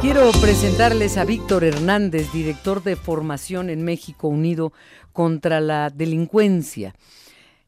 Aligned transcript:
Quiero 0.00 0.30
presentarles 0.40 1.16
a 1.16 1.24
Víctor 1.24 1.64
Hernández, 1.64 2.30
director 2.32 2.82
de 2.82 2.96
formación 2.96 3.70
en 3.70 3.82
México 3.82 4.28
Unido 4.28 4.72
contra 5.12 5.60
la 5.60 5.90
Delincuencia. 5.90 6.94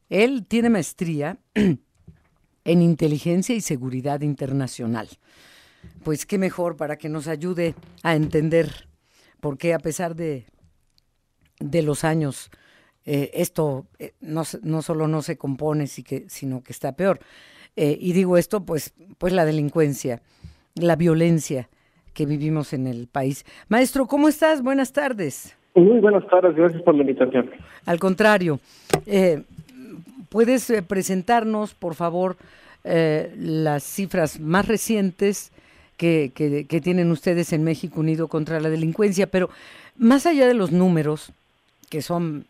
Él 0.09 0.45
tiene 0.47 0.69
maestría 0.69 1.39
en 2.63 2.81
inteligencia 2.81 3.55
y 3.55 3.61
seguridad 3.61 4.21
internacional. 4.21 5.09
Pues 6.03 6.25
qué 6.25 6.37
mejor 6.37 6.77
para 6.77 6.97
que 6.97 7.09
nos 7.09 7.27
ayude 7.27 7.73
a 8.03 8.15
entender 8.15 8.87
por 9.39 9.57
qué 9.57 9.73
a 9.73 9.79
pesar 9.79 10.15
de, 10.15 10.45
de 11.59 11.81
los 11.81 12.03
años 12.03 12.51
eh, 13.05 13.31
esto 13.33 13.87
eh, 13.97 14.13
no, 14.19 14.43
no, 14.61 14.81
solo 14.83 15.07
no 15.07 15.23
se 15.23 15.35
compone, 15.35 15.87
sino 15.87 16.61
que 16.61 16.71
está 16.71 16.91
peor. 16.91 17.19
Eh, 17.75 17.97
y 17.99 18.13
digo 18.13 18.37
esto, 18.37 18.65
pues, 18.65 18.93
pues 19.17 19.33
la 19.33 19.45
delincuencia, 19.45 20.21
la 20.75 20.95
violencia 20.95 21.69
que 22.19 22.25
vivimos 22.25 22.73
en 22.73 22.85
el 22.85 23.07
país. 23.07 23.45
Maestro, 23.69 24.05
¿cómo 24.05 24.27
estás? 24.27 24.61
Buenas 24.61 24.91
tardes. 24.91 25.55
Muy 25.73 26.01
buenas 26.01 26.27
tardes, 26.27 26.53
gracias 26.53 26.81
por 26.81 26.93
la 26.93 27.03
invitación. 27.03 27.49
Al 27.85 27.97
contrario, 27.97 28.59
¿puedes 30.27 30.69
presentarnos, 30.85 31.73
por 31.75 31.95
favor, 31.95 32.35
las 32.83 33.83
cifras 33.85 34.37
más 34.37 34.67
recientes 34.67 35.53
que, 35.95 36.33
que, 36.35 36.65
que 36.65 36.81
tienen 36.81 37.09
ustedes 37.09 37.53
en 37.53 37.63
México 37.63 38.01
Unido 38.01 38.27
contra 38.27 38.59
la 38.59 38.69
delincuencia? 38.69 39.27
Pero 39.27 39.49
más 39.95 40.25
allá 40.25 40.45
de 40.45 40.55
los 40.55 40.73
números, 40.73 41.31
que 41.89 42.01
son 42.01 42.47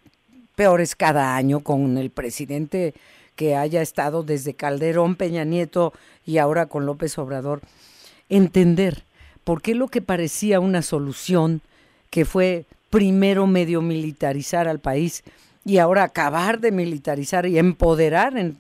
peores 0.56 0.96
cada 0.96 1.36
año 1.36 1.60
con 1.60 2.00
el 2.00 2.10
presidente 2.10 2.96
que 3.36 3.56
haya 3.56 3.84
estado 3.84 4.24
desde 4.24 4.56
Calderón, 4.56 5.16
Peña 5.16 5.44
Nieto 5.44 5.94
y 6.26 6.40
ahora 6.40 6.66
con 6.66 6.88
López 6.88 7.20
Obrador, 7.20 7.62
entender 8.30 9.04
por 9.50 9.64
qué 9.64 9.74
lo 9.74 9.88
que 9.88 10.04
parecía 10.04 10.60
una 10.60 10.84
solución, 10.84 11.62
que 12.12 12.24
fue 12.24 12.68
primero 12.92 13.48
medio 13.48 13.82
militarizar 13.82 14.68
al 14.68 14.78
país 14.78 15.24
y 15.66 15.80
ahora 15.80 16.04
acabar 16.04 16.60
de 16.60 16.72
militarizar 16.72 17.48
y 17.48 17.58
empoderar 17.58 18.38
en 18.38 18.58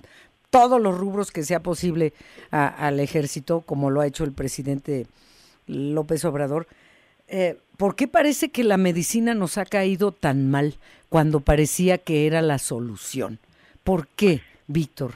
todos 0.49 0.81
los 0.81 0.97
rubros 0.97 1.29
que 1.29 1.43
sea 1.43 1.59
posible 1.59 2.13
al 2.49 2.99
ejército, 2.99 3.61
como 3.61 3.91
lo 3.91 4.01
ha 4.01 4.07
hecho 4.07 4.23
el 4.23 4.31
presidente 4.31 5.05
López 5.67 6.25
Obrador, 6.25 6.65
eh, 7.27 7.59
¿por 7.77 7.95
qué 7.95 8.07
parece 8.07 8.49
que 8.49 8.63
la 8.63 8.77
medicina 8.77 9.35
nos 9.35 9.59
ha 9.59 9.65
caído 9.65 10.11
tan 10.11 10.49
mal 10.49 10.79
cuando 11.07 11.41
parecía 11.41 11.99
que 11.99 12.25
era 12.25 12.41
la 12.41 12.57
solución? 12.57 13.37
¿Por 13.83 14.07
qué, 14.07 14.41
Víctor? 14.65 15.13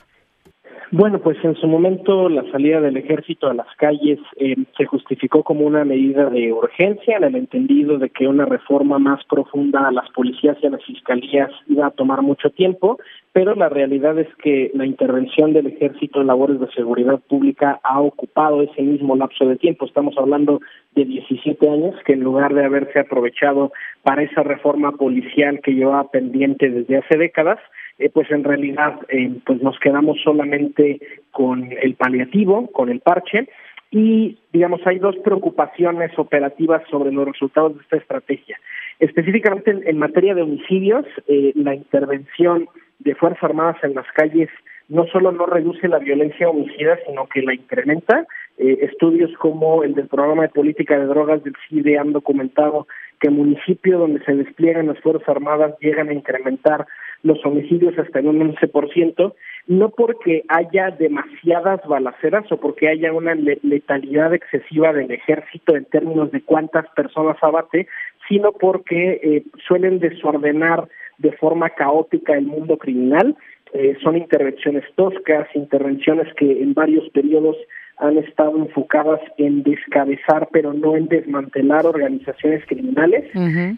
Bueno, 0.95 1.17
pues 1.17 1.43
en 1.43 1.55
su 1.55 1.67
momento 1.67 2.29
la 2.29 2.43
salida 2.51 2.79
del 2.79 2.97
ejército 2.97 3.47
a 3.47 3.55
las 3.55 3.65
calles 3.77 4.19
eh, 4.37 4.55
se 4.77 4.85
justificó 4.85 5.43
como 5.43 5.65
una 5.65 5.83
medida 5.83 6.29
de 6.29 6.53
urgencia, 6.53 7.17
en 7.17 7.23
el 7.23 7.35
entendido 7.35 7.97
de 7.97 8.11
que 8.11 8.27
una 8.27 8.45
reforma 8.45 8.99
más 8.99 9.25
profunda 9.25 9.87
a 9.87 9.91
las 9.91 10.07
policías 10.11 10.55
y 10.61 10.67
a 10.67 10.69
las 10.69 10.85
fiscalías 10.85 11.49
iba 11.67 11.87
a 11.87 11.89
tomar 11.89 12.21
mucho 12.21 12.51
tiempo, 12.51 12.99
pero 13.31 13.55
la 13.55 13.69
realidad 13.69 14.19
es 14.19 14.27
que 14.35 14.69
la 14.75 14.85
intervención 14.85 15.51
del 15.53 15.65
ejército 15.65 16.21
en 16.21 16.27
labores 16.27 16.59
de 16.59 16.71
seguridad 16.73 17.19
pública 17.27 17.79
ha 17.81 17.99
ocupado 17.99 18.61
ese 18.61 18.83
mismo 18.83 19.15
lapso 19.15 19.47
de 19.47 19.55
tiempo. 19.55 19.87
Estamos 19.87 20.15
hablando 20.19 20.59
de 20.93 21.05
17 21.05 21.69
años 21.71 21.95
que 22.05 22.13
en 22.13 22.19
lugar 22.19 22.53
de 22.53 22.65
haberse 22.65 22.99
aprovechado 22.99 23.71
para 24.03 24.21
esa 24.21 24.43
reforma 24.43 24.91
policial 24.91 25.59
que 25.61 25.73
llevaba 25.73 26.11
pendiente 26.11 26.69
desde 26.69 26.97
hace 26.97 27.17
décadas, 27.17 27.57
eh, 27.99 28.09
pues 28.09 28.29
en 28.31 28.43
realidad 28.43 28.99
eh, 29.09 29.31
pues 29.45 29.61
nos 29.61 29.79
quedamos 29.79 30.19
solamente 30.23 30.99
con 31.31 31.71
el 31.71 31.95
paliativo, 31.95 32.67
con 32.71 32.89
el 32.89 32.99
parche, 32.99 33.47
y 33.91 34.39
digamos 34.51 34.81
hay 34.85 34.97
dos 34.97 35.15
preocupaciones 35.17 36.11
operativas 36.17 36.81
sobre 36.89 37.11
los 37.11 37.27
resultados 37.27 37.75
de 37.75 37.81
esta 37.81 37.97
estrategia. 37.97 38.59
Específicamente 38.99 39.71
en, 39.85 39.97
materia 39.97 40.33
de 40.33 40.41
homicidios, 40.41 41.05
eh, 41.27 41.51
la 41.55 41.75
intervención 41.75 42.67
de 42.99 43.13
Fuerzas 43.15 43.43
Armadas 43.43 43.77
en 43.83 43.93
las 43.93 44.07
calles 44.15 44.49
no 44.89 45.05
solo 45.07 45.31
no 45.31 45.45
reduce 45.45 45.87
la 45.87 45.99
violencia 45.99 46.49
homicida, 46.49 46.97
sino 47.07 47.27
que 47.27 47.41
la 47.41 47.53
incrementa. 47.53 48.25
estudios 48.57 49.31
como 49.37 49.83
el 49.83 49.95
del 49.95 50.07
programa 50.07 50.43
de 50.43 50.49
política 50.49 50.99
de 50.99 51.05
drogas 51.05 51.43
del 51.43 51.55
CIDE 51.67 51.97
han 51.97 52.11
documentado 52.11 52.87
que 53.19 53.29
municipios 53.29 53.99
donde 53.99 54.23
se 54.25 54.35
despliegan 54.35 54.87
las 54.87 54.99
Fuerzas 54.99 55.29
Armadas 55.29 55.75
llegan 55.79 56.09
a 56.09 56.13
incrementar 56.13 56.85
los 57.23 57.43
homicidios 57.45 57.97
hasta 57.97 58.19
en 58.19 58.27
un 58.27 58.53
11%, 58.55 59.33
no 59.67 59.89
porque 59.89 60.43
haya 60.49 60.91
demasiadas 60.91 61.79
balaceras 61.87 62.51
o 62.51 62.57
porque 62.57 62.89
haya 62.89 63.13
una 63.13 63.33
letalidad 63.33 64.33
excesiva 64.33 64.91
del 64.91 65.11
ejército 65.11 65.75
en 65.75 65.85
términos 65.85 66.31
de 66.31 66.41
cuántas 66.41 66.85
personas 66.89 67.37
abate, 67.41 67.87
sino 68.27 68.51
porque 68.51 69.19
eh, 69.23 69.43
suelen 69.65 69.99
desordenar 69.99 70.87
de 71.17 71.31
forma 71.33 71.69
caótica 71.69 72.33
el 72.33 72.45
mundo 72.45 72.77
criminal. 72.77 73.35
Eh, 73.73 73.97
son 74.03 74.17
intervenciones 74.17 74.83
toscas, 74.95 75.47
intervenciones 75.55 76.31
que 76.35 76.61
en 76.61 76.73
varios 76.73 77.09
periodos 77.09 77.55
han 78.03 78.17
estado 78.17 78.57
enfocadas 78.57 79.21
en 79.37 79.63
descabezar, 79.63 80.49
pero 80.51 80.73
no 80.73 80.97
en 80.97 81.07
desmantelar 81.07 81.85
organizaciones 81.85 82.65
criminales. 82.67 83.23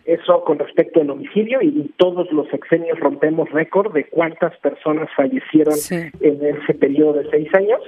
Eso 0.06 0.44
con 0.44 0.58
respecto 0.58 1.02
al 1.02 1.12
homicidio 1.12 1.62
y 1.62 1.94
todos 1.98 2.32
los 2.32 2.48
sexenios 2.50 3.00
rompemos 3.00 3.52
récord 3.52 3.94
de 3.94 4.06
cuántas 4.06 4.58
personas 4.58 5.10
fallecieron 5.16 5.76
en 6.22 6.44
ese 6.44 6.74
periodo 6.74 7.14
de 7.14 7.30
seis 7.30 7.54
años. 7.54 7.82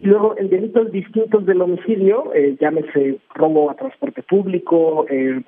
Y 0.00 0.06
luego 0.08 0.34
en 0.36 0.50
delitos 0.50 0.90
distintos 0.90 1.46
del 1.46 1.62
homicidio, 1.62 2.32
eh, 2.34 2.56
llámese 2.60 3.18
robo 3.32 3.70
a 3.70 3.76
transporte 3.76 4.22
público, 4.22 5.06
eh, 5.08 5.42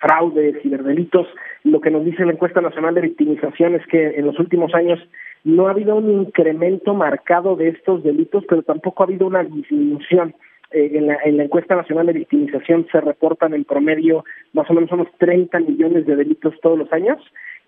fraude, 0.00 0.60
ciberdelitos, 0.62 1.26
lo 1.66 1.80
que 1.80 1.90
nos 1.90 2.04
dice 2.04 2.24
la 2.24 2.32
encuesta 2.32 2.60
nacional 2.60 2.94
de 2.94 3.00
victimización 3.02 3.74
es 3.74 3.86
que 3.86 4.18
en 4.18 4.26
los 4.26 4.38
últimos 4.38 4.72
años 4.74 5.00
no 5.44 5.66
ha 5.66 5.72
habido 5.72 5.96
un 5.96 6.10
incremento 6.10 6.94
marcado 6.94 7.56
de 7.56 7.68
estos 7.68 8.04
delitos, 8.04 8.44
pero 8.48 8.62
tampoco 8.62 9.02
ha 9.02 9.06
habido 9.06 9.26
una 9.26 9.42
disminución. 9.42 10.34
Eh, 10.72 10.90
en, 10.94 11.06
la, 11.06 11.18
en 11.24 11.36
la 11.36 11.44
encuesta 11.44 11.76
nacional 11.76 12.06
de 12.06 12.12
victimización 12.12 12.86
se 12.90 13.00
reportan 13.00 13.54
en 13.54 13.64
promedio 13.64 14.24
más 14.52 14.68
o 14.68 14.74
menos 14.74 14.90
unos 14.90 15.08
30 15.18 15.60
millones 15.60 16.06
de 16.06 16.16
delitos 16.16 16.54
todos 16.60 16.78
los 16.78 16.92
años. 16.92 17.20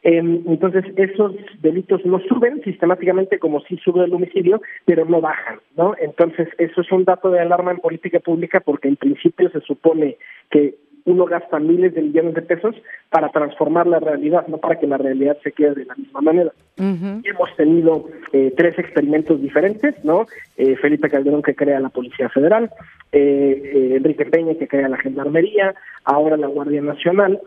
Em, 0.03 0.43
entonces, 0.47 0.85
esos 0.97 1.35
delitos 1.61 2.05
no 2.05 2.21
suben 2.21 2.63
sistemáticamente 2.63 3.39
como 3.39 3.61
si 3.63 3.77
sube 3.79 4.05
el 4.05 4.15
homicidio, 4.15 4.63
pero 4.85 5.05
no 5.05 5.21
bajan, 5.21 5.59
¿no? 5.77 5.95
Entonces, 6.01 6.49
eso 6.59 6.81
es 6.81 6.93
un 6.93 7.05
dato 7.05 7.31
de 7.31 7.41
alarma 7.41 7.73
en 7.73 7.79
política 7.79 8.21
pública 8.21 8.61
porque 8.61 8.89
en 8.89 8.97
principio 8.97 9.51
se 9.51 9.61
supone 9.61 10.19
que 10.51 10.77
uno 11.09 11.25
gasta 11.25 11.59
miles 11.59 11.95
de 11.95 12.03
millones 12.03 12.35
de 12.35 12.43
pesos 12.43 12.77
para 13.11 13.31
transformar 13.31 13.87
la 13.87 13.99
realidad, 13.99 14.47
no 14.47 14.59
para 14.59 14.79
que 14.79 14.87
la 14.87 14.99
realidad 14.99 15.39
se 15.43 15.53
quede 15.53 15.75
de 15.75 15.85
la 15.87 15.95
misma 15.95 16.21
manera. 16.21 16.53
hemos 16.79 17.57
tenido 17.57 18.05
eh, 18.33 18.53
tres 18.57 18.79
experimentos 18.79 19.41
diferentes, 19.41 19.95
¿no? 20.05 20.27
Eh, 20.57 20.77
Felipe 20.77 21.09
Calderón 21.09 21.43
que 21.43 21.55
crea 21.55 21.81
la 21.81 21.89
Policía 21.89 22.29
Federal, 22.29 22.71
eh, 23.11 23.95
Enrique 23.97 24.27
Peña 24.27 24.55
que 24.55 24.69
crea 24.69 24.89
la 24.89 24.99
Gendarmería, 24.99 25.75
ahora 26.05 26.37
la 26.37 26.47
Guardia 26.47 26.83
Nacional, 26.83 27.41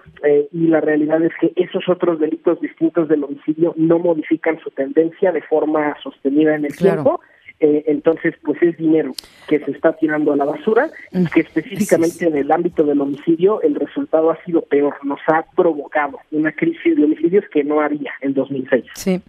y 0.51 0.67
la 0.67 0.81
realidad 0.81 1.23
es 1.23 1.31
que 1.39 1.53
esos 1.55 1.87
otros 1.87 2.19
delitos 2.19 2.59
distintos 2.61 3.07
del 3.07 3.23
homicidio 3.23 3.73
no 3.77 3.99
modifican 3.99 4.59
su 4.59 4.71
tendencia 4.71 5.31
de 5.31 5.41
forma 5.41 5.95
sostenida 6.03 6.55
en 6.55 6.65
el 6.65 6.75
tiempo 6.75 7.21
eh, 7.63 7.83
entonces 7.85 8.33
pues 8.43 8.59
es 8.63 8.75
dinero 8.75 9.13
que 9.47 9.59
se 9.59 9.69
está 9.69 9.93
tirando 9.93 10.33
a 10.33 10.35
la 10.35 10.45
basura 10.45 10.89
y 11.11 11.25
que 11.27 11.41
específicamente 11.41 12.25
en 12.25 12.35
el 12.35 12.51
ámbito 12.51 12.83
del 12.83 12.99
homicidio 12.99 13.61
el 13.61 13.75
resultado 13.75 14.31
ha 14.31 14.43
sido 14.43 14.63
peor, 14.63 14.95
nos 15.03 15.19
ha 15.27 15.45
provocado 15.55 16.17
una 16.31 16.51
crisis 16.51 16.95
de 16.95 17.03
homicidios 17.03 17.45
que 17.53 17.63
no 17.63 17.79
había 17.79 18.13
en 18.21 18.33
2006. 18.33 18.85
Sí. 18.95 19.21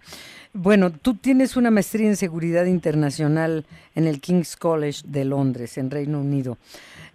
Bueno, 0.51 0.91
tú 0.91 1.13
tienes 1.13 1.55
una 1.57 1.69
maestría 1.69 2.07
en 2.07 2.15
seguridad 2.15 2.65
internacional 2.65 3.65
en 3.93 4.07
el 4.07 4.19
King's 4.19 4.55
College 4.55 5.01
de 5.05 5.25
Londres, 5.25 5.77
en 5.77 5.91
Reino 5.91 6.19
Unido, 6.19 6.57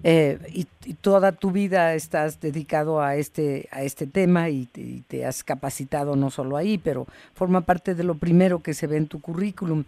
eh, 0.04 0.38
y, 0.54 0.66
toda 1.00 1.32
tu 1.32 1.50
vida 1.50 1.94
estás 1.94 2.40
dedicado 2.40 3.02
a 3.02 3.16
este 3.16 3.68
a 3.72 3.82
este 3.82 4.06
tema 4.06 4.48
y 4.48 4.66
te 5.08 5.26
has 5.26 5.42
capacitado 5.42 6.14
no 6.14 6.30
solo 6.30 6.56
ahí, 6.56 6.78
pero 6.78 7.06
forma 7.34 7.62
parte 7.62 7.96
de 7.96 8.04
lo 8.04 8.14
primero 8.14 8.62
que 8.62 8.72
se 8.72 8.86
ve 8.86 8.96
en 8.96 9.08
tu 9.08 9.20
currículum 9.20 9.84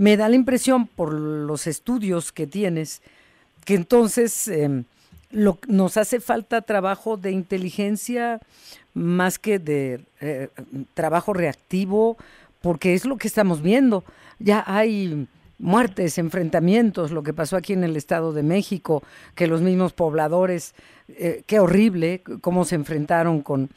me 0.00 0.16
da 0.16 0.30
la 0.30 0.36
impresión 0.36 0.86
por 0.86 1.12
los 1.12 1.66
estudios 1.66 2.32
que 2.32 2.46
tienes 2.46 3.02
que 3.66 3.74
entonces 3.74 4.48
em, 4.48 4.84
nos 5.68 5.98
hace 5.98 6.20
falta 6.20 6.62
trabajo 6.62 7.18
de 7.18 7.32
inteligencia 7.32 8.40
más 8.94 9.38
que 9.38 9.58
de 9.58 10.00
eh, 10.22 10.48
trabajo 10.94 11.34
reactivo, 11.34 12.16
porque 12.62 12.94
es 12.94 13.04
lo 13.04 13.18
que 13.18 13.28
estamos 13.28 13.60
viendo. 13.60 14.02
Ya 14.38 14.64
hay 14.66 15.28
muertes, 15.58 16.16
enfrentamientos, 16.16 17.10
lo 17.10 17.22
que 17.22 17.34
pasó 17.34 17.58
aquí 17.58 17.74
en 17.74 17.84
el 17.84 17.94
Estado 17.94 18.32
de 18.32 18.42
México, 18.42 19.02
que 19.34 19.46
los 19.46 19.60
mismos 19.60 19.92
pobladores, 19.92 20.74
eh, 21.08 21.42
qué 21.46 21.60
horrible 21.60 22.22
cómo 22.40 22.64
se 22.64 22.76
enfrentaron 22.76 23.42
con 23.42 23.68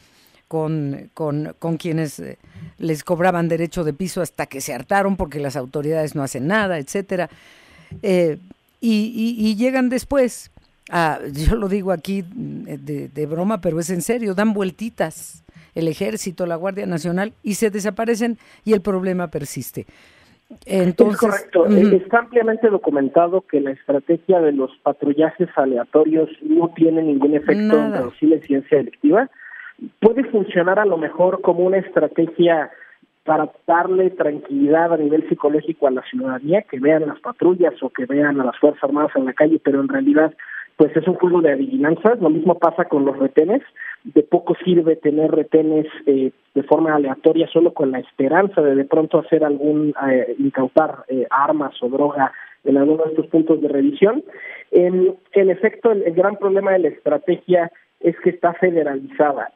con, 0.53 1.09
con, 1.15 1.55
con 1.57 1.77
quienes 1.77 2.19
eh, 2.19 2.37
les 2.77 3.03
cobraban 3.03 3.49
derecho 3.49 3.83
de 3.83 3.91
piso 3.91 4.21
hasta 4.21 4.45
que 4.45 4.61
se 4.61 4.71
hartaron 4.71 5.17
porque 5.17 5.39
las 5.39 5.55
autoridades 5.55 6.13
no 6.13 6.21
hacen 6.21 6.45
nada, 6.45 6.77
etcétera. 6.77 7.27
Eh, 8.03 8.37
y, 8.79 9.35
y, 9.35 9.55
llegan 9.55 9.89
después 9.89 10.51
Ah, 10.91 11.17
yo 11.31 11.55
lo 11.55 11.69
digo 11.69 11.91
aquí 11.91 12.23
de, 12.35 13.07
de 13.07 13.25
broma, 13.25 13.61
pero 13.61 13.79
es 13.79 13.89
en 13.89 14.01
serio, 14.01 14.35
dan 14.35 14.53
vueltitas 14.53 15.43
el 15.73 15.87
ejército, 15.87 16.45
la 16.45 16.55
Guardia 16.55 16.85
Nacional 16.85 17.33
y 17.41 17.55
se 17.55 17.71
desaparecen 17.71 18.37
y 18.63 18.73
el 18.73 18.81
problema 18.81 19.29
persiste. 19.29 19.87
Entonces, 20.67 21.15
es 21.15 21.19
correcto. 21.19 21.65
Está 21.65 22.19
ampliamente 22.19 22.69
documentado 22.69 23.41
que 23.41 23.59
la 23.59 23.71
estrategia 23.71 24.39
de 24.39 24.51
los 24.51 24.69
patrullajes 24.83 25.49
aleatorios 25.55 26.29
no 26.43 26.69
tiene 26.75 27.01
ningún 27.01 27.33
efecto 27.33 27.79
en 27.79 27.93
reducir 27.93 28.29
la 28.29 28.39
ciencia 28.45 28.77
delictiva. 28.77 29.31
Puede 29.99 30.23
funcionar 30.25 30.79
a 30.79 30.85
lo 30.85 30.97
mejor 30.97 31.41
como 31.41 31.65
una 31.65 31.77
estrategia 31.77 32.71
para 33.23 33.49
darle 33.65 34.09
tranquilidad 34.11 34.93
a 34.93 34.97
nivel 34.97 35.27
psicológico 35.29 35.87
a 35.87 35.91
la 35.91 36.01
ciudadanía, 36.03 36.63
que 36.63 36.79
vean 36.79 37.07
las 37.07 37.19
patrullas 37.19 37.73
o 37.81 37.89
que 37.89 38.05
vean 38.05 38.39
a 38.39 38.45
las 38.45 38.57
Fuerzas 38.57 38.83
Armadas 38.83 39.11
en 39.15 39.25
la 39.25 39.33
calle, 39.33 39.59
pero 39.63 39.79
en 39.81 39.87
realidad 39.87 40.33
pues 40.75 40.95
es 40.97 41.07
un 41.07 41.15
juego 41.15 41.41
de 41.41 41.51
adivinanzas. 41.51 42.19
Lo 42.19 42.29
mismo 42.29 42.57
pasa 42.57 42.85
con 42.85 43.05
los 43.05 43.17
retenes. 43.17 43.61
De 44.03 44.23
poco 44.23 44.55
sirve 44.65 44.95
tener 44.95 45.31
retenes 45.31 45.85
eh, 46.05 46.31
de 46.53 46.63
forma 46.63 46.95
aleatoria 46.95 47.47
solo 47.47 47.73
con 47.73 47.91
la 47.91 47.99
esperanza 47.99 48.61
de 48.61 48.75
de 48.75 48.85
pronto 48.85 49.19
hacer 49.19 49.43
algún, 49.43 49.93
eh, 50.09 50.35
incautar 50.39 51.05
eh, 51.07 51.27
armas 51.29 51.75
o 51.81 51.89
droga 51.89 52.33
en 52.63 52.77
alguno 52.77 53.03
de 53.03 53.11
estos 53.11 53.27
puntos 53.27 53.61
de 53.61 53.67
revisión. 53.67 54.23
En, 54.71 55.15
en 55.33 55.49
efecto, 55.49 55.91
el, 55.91 56.11
gran 56.13 56.37
problema 56.37 56.71
de 56.71 56.79
la 56.79 56.87
estrategia 56.89 57.71
es 58.03 58.15
que 58.19 58.29
está 58.29 58.53
federalizada. 58.53 59.51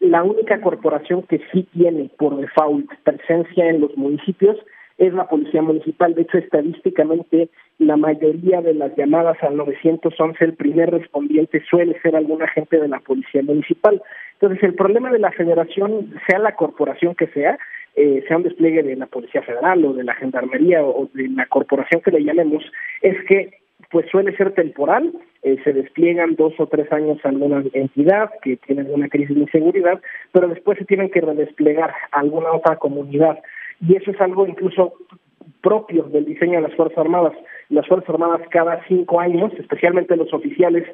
la 0.00 0.22
única 0.22 0.60
corporación 0.60 1.22
que 1.22 1.40
sí 1.52 1.68
tiene 1.72 2.10
por 2.18 2.36
default 2.36 2.90
presencia 3.04 3.68
en 3.68 3.80
los 3.80 3.96
municipios 3.96 4.56
es 4.96 5.14
la 5.14 5.28
policía 5.28 5.62
municipal. 5.62 6.14
De 6.14 6.22
hecho, 6.22 6.38
estadísticamente, 6.38 7.48
la 7.78 7.96
mayoría 7.96 8.60
de 8.60 8.74
las 8.74 8.96
llamadas 8.96 9.36
al 9.42 9.56
911, 9.56 10.44
el 10.44 10.54
primer 10.54 10.90
respondiente 10.90 11.62
suele 11.70 11.98
ser 12.00 12.16
algún 12.16 12.42
agente 12.42 12.80
de 12.80 12.88
la 12.88 12.98
policía 12.98 13.42
municipal. 13.42 14.02
Entonces, 14.34 14.62
el 14.64 14.74
problema 14.74 15.10
de 15.12 15.20
la 15.20 15.30
federación, 15.30 16.12
sea 16.26 16.40
la 16.40 16.56
corporación 16.56 17.14
que 17.14 17.28
sea, 17.28 17.58
eh, 17.94 18.24
sea 18.26 18.36
un 18.36 18.42
despliegue 18.44 18.82
de 18.82 18.96
la 18.96 19.06
Policía 19.06 19.42
Federal 19.42 19.84
o 19.84 19.92
de 19.92 20.04
la 20.04 20.14
Gendarmería 20.14 20.84
o 20.84 21.08
de 21.14 21.28
la 21.28 21.46
corporación 21.46 22.00
que 22.00 22.12
le 22.12 22.22
llamemos, 22.22 22.64
es 23.02 23.16
que 23.26 23.58
pues 23.90 24.06
suele 24.10 24.36
ser 24.36 24.52
temporal, 24.52 25.12
eh, 25.42 25.56
se 25.64 25.72
despliegan 25.72 26.34
dos 26.36 26.52
o 26.58 26.66
tres 26.66 26.90
años 26.92 27.18
alguna 27.24 27.64
entidad 27.72 28.30
que 28.42 28.56
tiene 28.56 28.82
alguna 28.82 29.08
crisis 29.08 29.34
de 29.34 29.42
inseguridad, 29.42 30.00
pero 30.32 30.48
después 30.48 30.78
se 30.78 30.84
tienen 30.84 31.10
que 31.10 31.20
redesplegar 31.20 31.94
a 32.12 32.20
alguna 32.20 32.52
otra 32.52 32.76
comunidad 32.76 33.38
y 33.80 33.96
eso 33.96 34.10
es 34.10 34.20
algo 34.20 34.46
incluso 34.46 34.94
propio 35.62 36.04
del 36.04 36.24
diseño 36.24 36.60
de 36.60 36.68
las 36.68 36.74
Fuerzas 36.74 36.98
Armadas. 36.98 37.32
Las 37.68 37.86
Fuerzas 37.86 38.10
Armadas 38.10 38.42
cada 38.50 38.84
cinco 38.86 39.20
años, 39.20 39.52
especialmente 39.58 40.16
los 40.16 40.32
oficiales, 40.32 40.84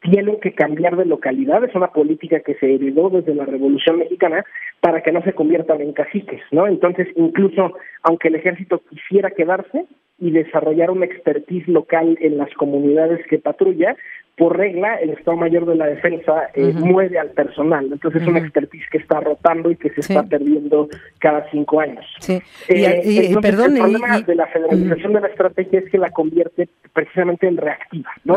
tienen 0.00 0.40
que 0.40 0.52
cambiar 0.52 0.96
de 0.96 1.06
localidad. 1.06 1.64
Es 1.64 1.74
una 1.74 1.88
política 1.88 2.40
que 2.40 2.54
se 2.54 2.74
heredó 2.74 3.10
desde 3.10 3.34
la 3.34 3.44
Revolución 3.44 3.98
Mexicana 3.98 4.44
para 4.80 5.02
que 5.02 5.12
no 5.12 5.22
se 5.22 5.32
conviertan 5.32 5.80
en 5.80 5.92
caciques, 5.92 6.42
¿no? 6.50 6.66
Entonces, 6.66 7.08
incluso 7.16 7.74
aunque 8.02 8.28
el 8.28 8.36
ejército 8.36 8.82
quisiera 8.90 9.30
quedarse 9.30 9.86
y 10.18 10.30
desarrollar 10.30 10.90
una 10.90 11.06
expertise 11.06 11.66
local 11.68 12.16
en 12.20 12.38
las 12.38 12.52
comunidades 12.54 13.26
que 13.26 13.38
patrulla, 13.38 13.96
por 14.36 14.56
regla, 14.56 14.96
el 14.96 15.10
Estado 15.10 15.36
Mayor 15.36 15.64
de 15.64 15.76
la 15.76 15.86
Defensa 15.86 16.48
eh, 16.54 16.72
mueve 16.72 17.18
al 17.18 17.30
personal. 17.30 17.88
Entonces 17.92 18.22
es 18.22 18.28
una 18.28 18.40
expertise 18.40 18.84
que 18.90 18.98
está 18.98 19.20
rotando 19.20 19.70
y 19.70 19.76
que 19.76 19.90
se 19.90 20.00
está 20.00 20.24
perdiendo 20.24 20.88
cada 21.18 21.48
cinco 21.50 21.80
años. 21.80 22.04
Sí. 22.18 22.40
Eh, 22.68 23.30
el 23.30 23.38
problema 23.38 24.20
de 24.20 24.34
la 24.34 24.46
federalización 24.48 25.12
de 25.12 25.20
la 25.20 25.28
estrategia 25.28 25.78
es 25.78 25.90
que 25.90 25.98
la 25.98 26.10
convierte 26.10 26.68
precisamente 26.92 27.46
en 27.46 27.58
reactiva. 27.58 28.10
¿no? 28.24 28.36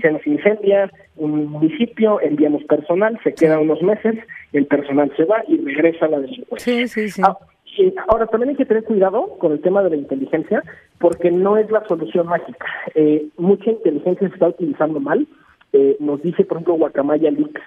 Se 0.00 0.10
nos 0.10 0.26
incendia 0.26 0.90
un 1.16 1.46
municipio, 1.46 2.20
enviamos 2.20 2.64
personal, 2.64 3.18
se 3.22 3.32
queda 3.34 3.60
unos 3.60 3.80
meses, 3.82 4.16
el 4.52 4.66
personal 4.66 5.12
se 5.16 5.24
va 5.24 5.44
y 5.46 5.58
regresa 5.58 6.06
a 6.06 6.08
la 6.08 6.20
delincuencia. 6.20 6.58
Sí, 6.58 6.88
sí, 6.88 7.08
sí. 7.10 7.22
Ah, 7.24 7.36
ahora, 8.08 8.26
también 8.26 8.50
hay 8.50 8.56
que 8.56 8.66
tener 8.66 8.84
cuidado 8.84 9.38
con 9.38 9.52
el 9.52 9.60
tema 9.60 9.82
de 9.82 9.90
la 9.90 9.96
inteligencia, 9.96 10.62
porque 10.98 11.30
no 11.30 11.56
es 11.56 11.70
la 11.70 11.86
solución 11.86 12.26
mágica. 12.26 12.66
Eh, 12.94 13.26
mucha 13.36 13.70
inteligencia 13.70 14.28
se 14.28 14.34
está 14.34 14.48
utilizando 14.48 15.00
mal. 15.00 15.26
Eh, 15.72 15.96
nos 16.00 16.22
dice, 16.22 16.44
por 16.44 16.56
ejemplo, 16.56 16.74
Guacamaya 16.74 17.30
Leaks, 17.30 17.60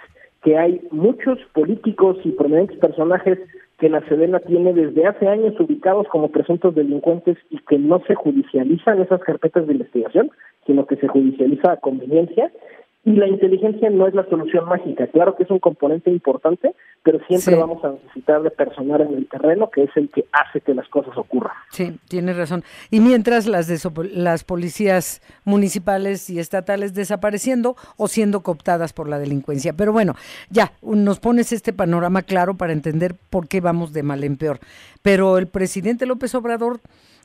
que 0.44 0.58
hay 0.58 0.82
muchos 0.92 1.40
políticos 1.54 2.18
y 2.24 2.32
prominentes 2.32 2.78
personajes 2.78 3.40
que 3.78 3.90
la 3.90 4.02
Sedena 4.08 4.40
tiene 4.40 4.74
desde 4.74 5.08
hace 5.08 5.28
años 5.28 5.60
ubicados 5.60 6.08
como 6.08 6.30
presuntos 6.30 6.76
delincuentes 6.76 7.38
y 7.50 7.58
que 7.68 7.80
no 7.80 8.02
se 8.06 8.16
judicializan 8.16 9.02
esas 9.02 9.22
carpetas 9.22 9.66
de 9.66 9.74
investigación, 9.74 10.30
sino 10.68 10.86
que 10.86 10.98
se 10.98 11.08
judicializa 11.08 11.72
a 11.72 11.78
conveniencia 11.78 12.52
y 13.04 13.14
la 13.14 13.28
inteligencia 13.28 13.90
no 13.90 14.08
es 14.08 14.14
la 14.14 14.28
solución 14.30 14.66
mágica. 14.66 15.08
Claro 15.08 15.36
que 15.36 15.44
es 15.44 15.50
un 15.50 15.58
componente 15.58 16.12
importante, 16.12 16.76
pero 17.02 17.20
siempre 17.28 17.56
vamos 17.56 17.84
a 17.84 17.94
necesitar 17.94 18.44
de 18.44 18.52
personal 18.52 19.02
en 19.02 19.16
el 19.16 19.28
terreno, 19.28 19.72
que 19.72 19.84
es 19.84 19.90
el 19.96 20.10
que 20.10 20.26
hace 20.32 20.62
que 20.62 20.76
las 20.76 20.88
cosas 20.88 21.18
ocurran. 21.18 21.54
Sí, 21.72 21.98
tienes 22.08 22.38
razón. 22.38 22.64
Y 22.92 23.00
mientras 23.00 23.48
las, 23.48 23.70
las 24.14 24.44
policías 24.44 25.22
municipales 25.46 26.30
y 26.30 26.38
estatales 26.38 26.94
desapareciendo 26.94 27.76
o 27.98 28.08
siendo 28.08 28.42
cooptadas 28.42 28.94
por 28.94 29.10
la 29.10 29.18
delincuencia. 29.18 29.74
Pero 29.74 29.92
bueno, 29.94 30.14
ya, 30.52 30.74
nos 30.84 31.20
pones 31.20 31.52
este 31.54 31.74
panorama 31.74 32.22
claro 32.22 32.54
para 32.54 32.74
entender 32.74 33.16
por 33.32 33.48
qué 33.48 33.62
vamos 33.62 33.94
de 33.94 34.04
mal 34.04 34.24
en 34.24 34.38
peor. 34.38 34.60
Pero 35.02 35.40
el 35.40 35.48
presidente 35.48 36.06
López 36.06 36.36
Obrador 36.36 36.82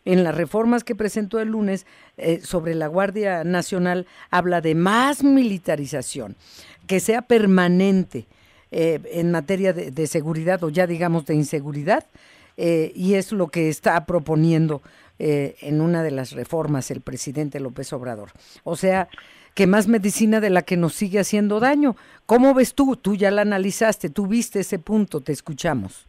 en 0.06 0.24
las 0.24 0.34
reformas 0.34 0.84
que 0.84 0.94
presentó 0.94 1.40
el 1.40 1.48
lunes 1.48 1.84
eh, 2.16 2.40
sobre 2.42 2.74
la 2.74 2.86
Guardia 2.86 3.44
Nacional 3.44 4.06
habla 4.30 4.62
de 4.62 4.74
más 4.74 5.22
militarización, 5.22 6.36
que 6.86 7.00
sea 7.00 7.22
permanente 7.22 8.26
eh, 8.70 9.00
en 9.12 9.32
materia 9.32 9.72
de, 9.72 10.06
seguridad 10.06 10.62
o 10.64 10.70
ya 10.70 10.86
digamos 10.86 11.26
de 11.26 11.34
inseguridad, 11.34 12.06
eh, 12.56 12.92
y 12.94 13.14
es 13.14 13.32
lo 13.32 13.48
que 13.48 13.68
está 13.68 14.06
proponiendo 14.06 14.80
en 15.18 15.80
una 15.80 16.02
de 16.02 16.10
las 16.10 16.32
reformas 16.32 16.90
el 16.90 17.00
presidente 17.00 17.58
López 17.58 17.90
Obrador. 17.94 18.32
O 18.64 18.76
sea, 18.76 19.08
que 19.54 19.66
más 19.66 19.88
medicina 19.88 20.40
de 20.40 20.50
la 20.50 20.60
que 20.60 20.76
nos 20.76 20.92
sigue 20.92 21.18
haciendo 21.18 21.58
daño. 21.58 21.96
¿Cómo 22.26 22.52
ves 22.52 22.74
tú? 22.74 22.96
Tú 22.96 23.16
ya 23.16 23.30
la 23.30 23.40
analizaste, 23.40 24.10
tú 24.10 24.26
viste 24.26 24.60
ese 24.60 24.78
punto, 24.78 25.22
te 25.22 25.32
escuchamos. 25.32 26.06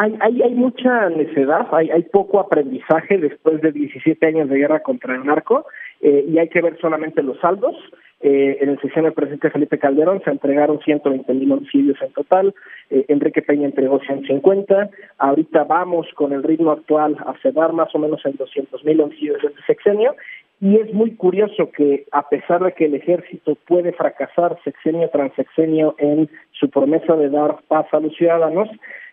Hay, 0.00 0.16
hay, 0.20 0.42
hay 0.42 0.54
mucha 0.54 1.08
necedad, 1.10 1.66
hay, 1.72 1.90
hay 1.90 2.02
poco 2.04 2.38
aprendizaje 2.38 3.18
después 3.18 3.60
de 3.60 3.72
17 3.72 4.24
años 4.26 4.48
de 4.48 4.58
guerra 4.58 4.80
contra 4.80 5.16
el 5.16 5.24
narco 5.24 5.66
eh, 6.00 6.24
y 6.28 6.38
hay 6.38 6.48
que 6.48 6.60
ver 6.60 6.78
solamente 6.80 7.20
los 7.22 7.38
saldos. 7.40 7.74
Eh, 8.20 8.58
en 8.60 8.70
el 8.70 8.80
sesión 8.80 9.04
del 9.04 9.12
presidente 9.12 9.50
Felipe 9.50 9.78
Calderón 9.78 10.20
se 10.24 10.30
entregaron 10.30 10.80
120 10.80 11.32
mil 11.34 11.52
homicidios 11.52 12.00
en 12.02 12.12
total, 12.12 12.52
eh, 12.90 13.04
Enrique 13.08 13.42
Peña 13.42 13.66
entregó 13.66 14.00
150, 14.00 14.90
ahorita 15.18 15.64
vamos 15.64 16.08
con 16.14 16.32
el 16.32 16.42
ritmo 16.42 16.72
actual 16.72 17.16
a 17.24 17.34
cerrar 17.42 17.72
más 17.72 17.94
o 17.94 17.98
menos 17.98 18.20
en 18.24 18.36
200 18.36 18.84
mil 18.84 19.00
homicidios 19.00 19.42
este 19.44 19.62
sexenio 19.66 20.16
y 20.60 20.76
es 20.76 20.92
muy 20.92 21.14
curioso 21.14 21.70
que 21.70 22.06
a 22.10 22.28
pesar 22.28 22.64
de 22.64 22.72
que 22.72 22.86
el 22.86 22.94
ejército 22.94 23.56
puede 23.66 23.92
fracasar 23.92 24.58
sexenio 24.64 25.08
tras 25.10 25.32
sexenio 25.34 25.94
en 25.98 26.28
su 26.52 26.68
promesa 26.68 27.14
de 27.14 27.30
dar 27.30 27.58
paz 27.68 27.86
a 27.92 28.00
los 28.00 28.14
ciudadanos, 28.16 28.68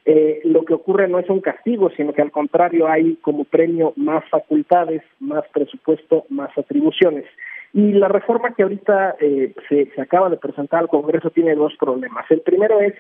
eh, 0.06 0.42
lo 0.44 0.66
que 0.66 0.74
ocurre 0.74 1.08
no 1.08 1.20
es 1.20 1.30
un 1.30 1.42
castigo, 1.42 1.92
sino 1.96 2.14
que 2.14 2.24
al 2.24 2.32
contrario 2.32 2.88
hay 2.88 3.16
como 3.18 3.44
premio 3.44 3.94
más 3.96 4.28
facultades, 4.30 5.04
más 5.20 5.44
presupuesto, 5.54 6.26
más 6.30 6.56
atribuciones. 6.58 7.26
Y 7.74 7.92
la 7.92 8.08
reforma 8.08 8.54
que 8.56 8.64
ahorita 8.64 9.16
eh, 9.20 9.54
se, 9.70 9.92
se 9.94 10.02
acaba 10.02 10.30
de 10.30 10.38
presentar 10.38 10.80
al 10.80 10.88
Congreso 10.88 11.30
tiene 11.30 11.54
dos 11.54 11.74
problemas. 11.78 12.26
El 12.32 12.42
primero 12.42 12.80
es 12.80 12.94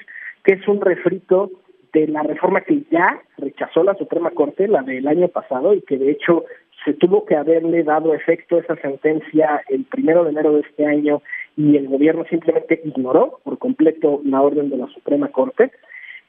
que 0.43 0.53
es 0.53 0.67
un 0.67 0.81
refrito 0.81 1.49
de 1.93 2.07
la 2.07 2.23
reforma 2.23 2.61
que 2.61 2.83
ya 2.91 3.21
rechazó 3.37 3.83
la 3.83 3.95
Suprema 3.95 4.31
Corte, 4.31 4.67
la 4.67 4.81
del 4.81 5.07
año 5.07 5.29
pasado, 5.29 5.73
y 5.73 5.81
que 5.81 5.97
de 5.97 6.11
hecho 6.11 6.43
se 6.85 6.93
tuvo 6.93 7.25
que 7.25 7.35
haberle 7.35 7.83
dado 7.83 8.13
efecto 8.13 8.59
esa 8.59 8.75
sentencia 8.77 9.61
el 9.69 9.83
primero 9.85 10.23
de 10.23 10.29
enero 10.29 10.53
de 10.53 10.61
este 10.61 10.85
año 10.85 11.21
y 11.57 11.75
el 11.75 11.87
gobierno 11.87 12.23
simplemente 12.29 12.79
ignoró 12.85 13.39
por 13.43 13.57
completo 13.57 14.21
la 14.23 14.41
orden 14.41 14.69
de 14.69 14.77
la 14.77 14.87
Suprema 14.87 15.29
Corte. 15.29 15.71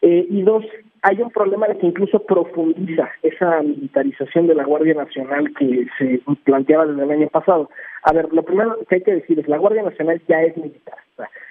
Eh, 0.02 0.26
y 0.28 0.42
dos, 0.42 0.64
hay 1.02 1.20
un 1.20 1.30
problema 1.30 1.68
de 1.68 1.78
que 1.78 1.86
incluso 1.86 2.24
profundiza 2.24 3.10
esa 3.22 3.62
militarización 3.62 4.46
de 4.46 4.54
la 4.54 4.64
Guardia 4.64 4.94
Nacional 4.94 5.52
que 5.58 5.86
se 5.98 6.20
planteaba 6.44 6.86
desde 6.86 7.02
el 7.02 7.10
año 7.10 7.28
pasado. 7.28 7.70
A 8.02 8.12
ver, 8.12 8.32
lo 8.32 8.42
primero 8.42 8.76
que 8.88 8.96
hay 8.96 9.02
que 9.02 9.14
decir 9.14 9.38
es 9.38 9.48
la 9.48 9.58
Guardia 9.58 9.82
Nacional 9.82 10.20
ya 10.28 10.42
es 10.42 10.56
militar. 10.56 10.98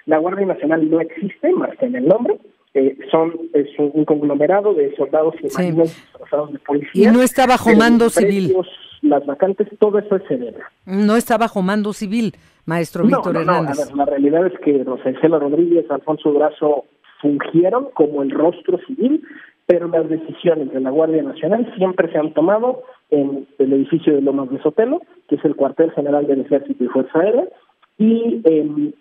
la 0.06 0.18
Guardia 0.18 0.46
Nacional 0.46 0.88
no 0.90 1.00
existe 1.00 1.52
más 1.52 1.76
que 1.76 1.86
en 1.86 1.96
el 1.96 2.06
nombre. 2.06 2.38
Eh, 2.76 2.94
son 3.10 3.32
es 3.54 3.68
un, 3.78 4.04
conglomerado 4.04 4.74
de 4.74 4.94
soldados 4.96 5.34
y 5.42 5.48
sí. 5.48 5.72
de 5.72 6.58
policía. 6.58 7.08
Y 7.08 7.10
no 7.10 7.22
está 7.22 7.46
bajo 7.46 7.74
mando 7.74 8.10
civil. 8.10 8.54
Las 9.00 9.24
vacantes, 9.24 9.66
todo 9.78 9.98
eso 9.98 10.16
es 10.16 10.24
severo. 10.28 10.58
No 10.84 11.16
está 11.16 11.38
bajo 11.38 11.62
mando 11.62 11.94
civil, 11.94 12.34
maestro 12.66 13.04
Víctor 13.04 13.34
Hernández. 13.34 13.80
a 13.80 13.84
ver, 13.86 13.96
la 13.96 14.04
realidad 14.04 14.46
es 14.46 14.58
que 14.60 14.84
Rosicela 14.84 15.38
Rodríguez, 15.38 15.90
Alfonso 15.90 16.30
Brazo 16.34 16.84
fungieron 17.22 17.88
como 17.94 18.22
el 18.22 18.30
rostro 18.30 18.78
civil, 18.86 19.26
pero 19.64 19.88
las 19.88 20.06
decisiones 20.10 20.70
de 20.70 20.80
la 20.80 20.90
Guardia 20.90 21.22
Nacional 21.22 21.72
siempre 21.78 22.12
se 22.12 22.18
han 22.18 22.34
tomado 22.34 22.82
en 23.08 23.48
el 23.58 23.72
edificio 23.72 24.14
de 24.14 24.20
Lomas 24.20 24.50
de 24.50 24.60
Sotelo, 24.60 25.00
que 25.30 25.36
es 25.36 25.44
el 25.46 25.56
cuartel 25.56 25.92
general 25.92 26.26
del 26.26 26.42
Ejército 26.42 26.84
y 26.84 26.88
Fuerza 26.88 27.20
Aérea, 27.20 27.48
y 27.96 28.42
em, 28.44 28.92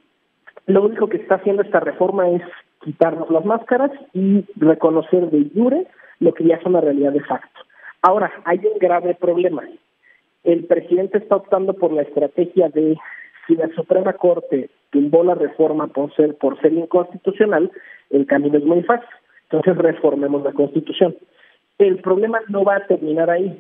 lo 0.68 0.84
único 0.86 1.10
que 1.10 1.18
está 1.18 1.36
haciendo 1.36 1.62
esta 1.62 1.82
reforma 1.82 2.30
es 2.30 2.42
quitarnos 2.84 3.30
las 3.30 3.46
máscaras 3.46 3.92
y 4.14 4.46
reconocer 4.56 5.30
de 5.30 5.50
jure 5.54 5.88
lo 6.20 6.34
que 6.34 6.46
ya 6.46 6.56
es 6.56 6.66
una 6.66 6.82
realidad 6.82 7.12
de 7.12 7.22
facto. 7.22 7.62
Ahora, 8.02 8.32
hay 8.46 8.60
un 8.60 8.78
grave 8.80 9.16
problema. 9.16 9.64
El 10.44 10.66
presidente 10.66 11.18
está 11.18 11.36
optando 11.36 11.74
por 11.74 11.92
la 11.92 12.04
estrategia 12.04 12.70
de 12.70 12.98
si 13.48 13.56
la 13.56 13.68
Suprema 13.70 14.14
Corte 14.14 14.70
tumbó 14.92 15.24
la 15.24 15.36
reforma 15.36 15.88
por 15.88 16.14
ser, 16.16 16.36
por 16.36 16.60
ser 16.62 16.74
inconstitucional, 16.74 17.72
el 18.10 18.26
camino 18.26 18.58
es 18.58 18.64
muy 18.64 18.84
fácil. 18.84 19.10
Entonces 19.50 19.78
reformemos 19.78 20.44
la 20.44 20.54
Constitución. 20.54 21.16
El 21.78 22.00
problema 22.00 22.40
no 22.48 22.64
va 22.64 22.78
a 22.78 22.88
terminar 22.88 23.30
ahí. 23.30 23.60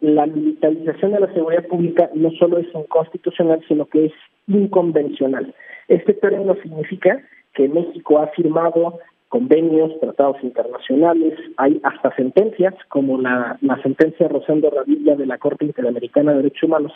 La 0.00 0.26
militarización 0.26 1.12
de 1.12 1.20
la 1.20 1.32
seguridad 1.32 1.66
pública 1.66 2.10
no 2.14 2.30
solo 2.32 2.58
es 2.58 2.66
inconstitucional, 2.74 3.64
sino 3.66 3.86
que 3.86 4.06
es 4.06 4.12
inconvencional. 4.46 5.54
Este 5.88 6.14
término 6.14 6.54
significa 6.62 7.22
que 7.54 7.68
México 7.68 8.18
ha 8.18 8.28
firmado 8.28 8.98
convenios, 9.28 9.98
tratados 10.00 10.36
internacionales, 10.42 11.38
hay 11.56 11.80
hasta 11.82 12.14
sentencias, 12.14 12.74
como 12.88 13.20
la, 13.20 13.58
la 13.62 13.82
sentencia 13.82 14.28
Rosendo 14.28 14.70
Radilla 14.70 15.16
de 15.16 15.26
la 15.26 15.38
Corte 15.38 15.64
Interamericana 15.64 16.30
de 16.32 16.36
Derechos 16.38 16.64
Humanos, 16.64 16.92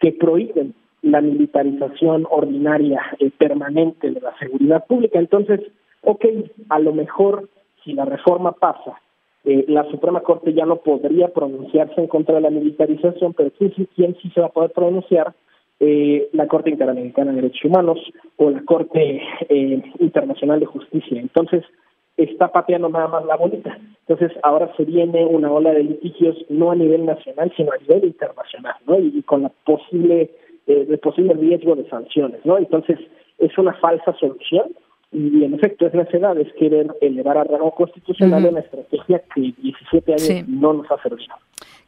que 0.00 0.12
prohíben 0.12 0.74
la 1.02 1.20
militarización 1.20 2.26
ordinaria 2.30 3.02
eh, 3.18 3.30
permanente 3.36 4.10
de 4.10 4.20
la 4.20 4.34
seguridad 4.38 4.86
pública. 4.86 5.18
Entonces, 5.18 5.60
ok, 6.02 6.24
a 6.68 6.78
lo 6.78 6.94
mejor 6.94 7.48
si 7.84 7.92
la 7.92 8.04
reforma 8.04 8.52
pasa, 8.52 9.00
eh, 9.44 9.64
la 9.68 9.84
Suprema 9.90 10.20
Corte 10.20 10.54
ya 10.54 10.64
no 10.64 10.76
podría 10.76 11.28
pronunciarse 11.28 12.00
en 12.00 12.06
contra 12.06 12.36
de 12.36 12.42
la 12.42 12.50
militarización, 12.50 13.34
pero 13.34 13.50
¿quién, 13.58 13.72
quién 13.94 14.16
sí 14.22 14.30
se 14.30 14.40
va 14.40 14.46
a 14.46 14.52
poder 14.52 14.70
pronunciar? 14.70 15.34
Eh, 15.84 16.28
la 16.32 16.46
Corte 16.46 16.70
Interamericana 16.70 17.32
de 17.32 17.42
Derechos 17.42 17.64
Humanos 17.64 17.98
o 18.36 18.50
la 18.50 18.62
Corte 18.62 19.20
eh, 19.48 19.82
Internacional 19.98 20.60
de 20.60 20.66
Justicia. 20.66 21.20
Entonces, 21.20 21.64
está 22.16 22.52
pateando 22.52 22.88
nada 22.88 23.08
más 23.08 23.24
la 23.24 23.34
bolita. 23.34 23.76
Entonces, 24.06 24.30
ahora 24.44 24.72
se 24.76 24.84
viene 24.84 25.24
una 25.24 25.50
ola 25.50 25.72
de 25.72 25.82
litigios 25.82 26.36
no 26.48 26.70
a 26.70 26.76
nivel 26.76 27.04
nacional, 27.04 27.52
sino 27.56 27.72
a 27.72 27.78
nivel 27.78 28.04
internacional, 28.04 28.76
¿no? 28.86 29.00
Y, 29.00 29.22
con 29.22 29.42
la 29.42 29.48
posible, 29.64 30.30
eh, 30.68 30.86
el 30.88 30.98
posible 31.00 31.34
riesgo 31.34 31.74
de 31.74 31.88
sanciones, 31.88 32.46
¿no? 32.46 32.58
Entonces, 32.58 33.00
es 33.38 33.58
una 33.58 33.72
falsa 33.74 34.14
solución 34.20 34.66
y 35.12 35.44
en 35.44 35.54
efecto 35.54 35.86
es 35.86 35.94
necesidad, 35.94 36.38
es 36.38 36.52
querer 36.54 36.90
elevar 37.00 37.36
a 37.36 37.44
rango 37.44 37.74
constitucional 37.74 38.46
una 38.46 38.60
estrategia 38.60 39.22
que 39.34 39.52
17 39.62 40.12
años 40.12 40.48
no 40.48 40.72
nos 40.72 40.90
ha 40.90 41.00
servido. 41.02 41.34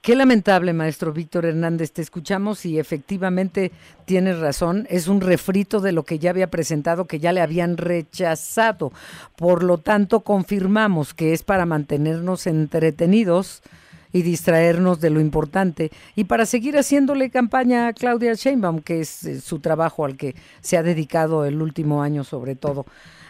Qué 0.03 0.15
lamentable, 0.15 0.75
maestro 0.75 1.15
Víctor 1.15 1.47
Hernández. 1.47 1.93
Te 1.93 2.03
escuchamos 2.03 2.67
y 2.67 2.79
efectivamente 2.79 3.73
tienes 4.05 4.39
razón. 4.39 4.87
Es 4.91 5.09
un 5.09 5.23
refrito 5.23 5.81
de 5.81 5.93
lo 5.93 6.03
que 6.03 6.19
ya 6.19 6.29
había 6.29 6.51
presentado, 6.51 7.07
que 7.07 7.19
ya 7.19 7.33
le 7.33 7.41
habían 7.41 7.79
rechazado. 7.79 8.93
Por 9.35 9.65
lo 9.65 9.79
tanto, 9.79 10.21
confirmamos 10.21 11.15
que 11.15 11.33
es 11.33 11.43
para 11.43 11.65
mantenernos 11.65 12.47
entretenidos 12.47 13.63
y 14.15 14.23
distraernos 14.23 15.01
de 15.01 15.11
lo 15.11 15.21
importante 15.21 15.91
y 16.15 16.25
para 16.25 16.47
seguir 16.47 16.79
haciéndole 16.79 17.31
campaña 17.31 17.89
a 17.89 17.93
Claudia 17.93 18.33
Sheinbaum, 18.33 18.81
que 18.81 19.01
es 19.01 19.25
eh, 19.25 19.41
su 19.41 19.59
trabajo 19.59 20.05
al 20.05 20.17
que 20.17 20.37
se 20.61 20.79
ha 20.79 20.85
dedicado 20.85 21.45
el 21.45 21.61
último 21.61 22.01
año 22.01 22.23
sobre 22.23 22.55
todo. 22.55 22.87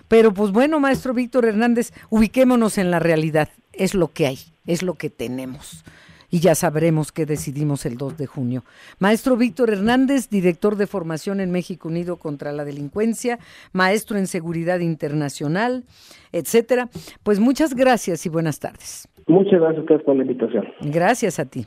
Pero 0.08 0.34
pues 0.34 0.52
bueno, 0.52 0.78
maestro 0.80 1.14
Víctor 1.14 1.46
Hernández, 1.46 1.92
ubiquémonos 2.10 2.76
en 2.76 2.90
la 2.90 2.98
realidad. 2.98 3.48
Es 3.72 3.94
lo 3.94 4.12
que 4.12 4.26
hay, 4.26 4.38
es 4.66 4.82
lo 4.82 4.94
que 4.94 5.08
tenemos 5.08 5.84
y 6.30 6.40
ya 6.40 6.54
sabremos 6.54 7.12
qué 7.12 7.24
decidimos 7.24 7.86
el 7.86 7.96
2 7.96 8.18
de 8.18 8.26
junio. 8.26 8.64
Maestro 8.98 9.36
Víctor 9.36 9.70
Hernández, 9.70 10.28
director 10.28 10.76
de 10.76 10.86
formación 10.86 11.40
en 11.40 11.50
México 11.50 11.88
Unido 11.88 12.16
contra 12.16 12.52
la 12.52 12.64
Delincuencia, 12.64 13.38
maestro 13.72 14.18
en 14.18 14.26
seguridad 14.26 14.80
internacional, 14.80 15.84
etcétera. 16.32 16.90
Pues 17.22 17.38
muchas 17.38 17.74
gracias 17.74 18.26
y 18.26 18.28
buenas 18.28 18.58
tardes. 18.58 19.08
Muchas 19.26 19.61
gracias 19.61 19.78
a 19.78 19.81
ustedes 19.81 20.02
por 20.02 20.16
la 20.16 20.23
invitación. 20.23 20.64
Gracias 20.81 21.38
a 21.38 21.45
ti. 21.47 21.66